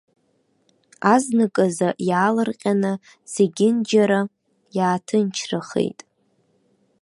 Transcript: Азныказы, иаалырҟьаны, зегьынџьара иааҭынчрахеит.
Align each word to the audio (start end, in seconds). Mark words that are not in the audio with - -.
Азныказы, 1.13 1.89
иаалырҟьаны, 2.07 2.93
зегьынџьара 3.33 4.21
иааҭынчрахеит. 4.77 5.99